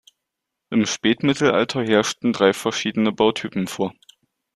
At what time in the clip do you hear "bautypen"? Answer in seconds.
3.11-3.67